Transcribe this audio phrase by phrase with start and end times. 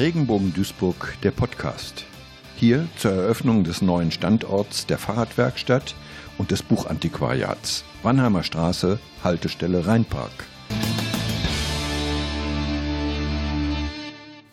[0.00, 2.06] Regenbogen Duisburg, der Podcast.
[2.56, 5.94] Hier zur Eröffnung des neuen Standorts der Fahrradwerkstatt
[6.38, 7.84] und des Buchantiquariats.
[8.02, 10.46] Wannheimer Straße, Haltestelle Rheinpark.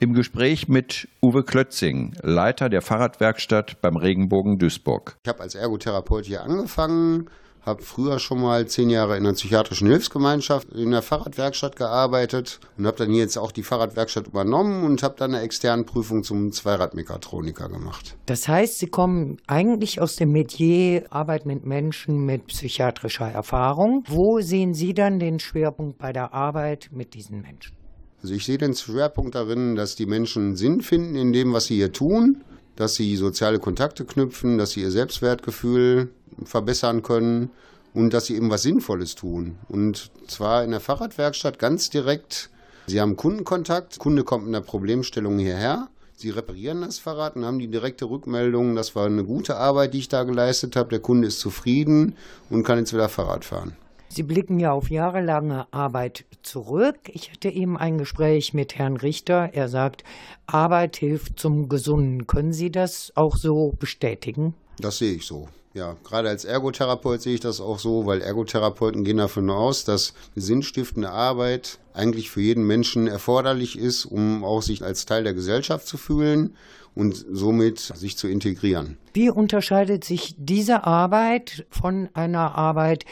[0.00, 5.16] Im Gespräch mit Uwe Klötzing, Leiter der Fahrradwerkstatt beim Regenbogen Duisburg.
[5.22, 7.30] Ich habe als Ergotherapeut hier angefangen,
[7.66, 12.86] habe früher schon mal zehn Jahre in der psychiatrischen Hilfsgemeinschaft in der Fahrradwerkstatt gearbeitet und
[12.86, 17.68] habe dann jetzt auch die Fahrradwerkstatt übernommen und habe dann eine externe Prüfung zum Zweiradmechatroniker
[17.68, 18.16] gemacht.
[18.26, 24.04] Das heißt, Sie kommen eigentlich aus dem Metier Arbeit mit Menschen mit psychiatrischer Erfahrung.
[24.06, 27.76] Wo sehen Sie dann den Schwerpunkt bei der Arbeit mit diesen Menschen?
[28.22, 31.76] Also ich sehe den Schwerpunkt darin, dass die Menschen Sinn finden in dem, was sie
[31.76, 32.44] hier tun,
[32.76, 36.10] dass sie soziale Kontakte knüpfen, dass sie ihr Selbstwertgefühl
[36.44, 37.50] verbessern können
[37.94, 39.56] und dass sie eben was Sinnvolles tun.
[39.68, 42.50] Und zwar in der Fahrradwerkstatt ganz direkt.
[42.86, 45.88] Sie haben Kundenkontakt, Kunde kommt mit einer Problemstellung hierher.
[46.14, 49.98] Sie reparieren das Fahrrad und haben die direkte Rückmeldung, das war eine gute Arbeit, die
[49.98, 50.90] ich da geleistet habe.
[50.90, 52.14] Der Kunde ist zufrieden
[52.48, 53.76] und kann jetzt wieder Fahrrad fahren.
[54.08, 56.96] Sie blicken ja auf jahrelange Arbeit zurück.
[57.08, 59.50] Ich hatte eben ein Gespräch mit Herrn Richter.
[59.52, 60.04] Er sagt,
[60.46, 62.26] Arbeit hilft zum Gesunden.
[62.26, 64.54] Können Sie das auch so bestätigen?
[64.78, 65.48] Das sehe ich so.
[65.74, 70.14] Ja, gerade als Ergotherapeut sehe ich das auch so, weil Ergotherapeuten gehen davon aus, dass
[70.34, 75.86] sinnstiftende Arbeit eigentlich für jeden Menschen erforderlich ist, um auch sich als Teil der Gesellschaft
[75.86, 76.54] zu fühlen
[76.94, 78.96] und somit sich zu integrieren.
[79.12, 83.04] Wie unterscheidet sich diese Arbeit von einer Arbeit,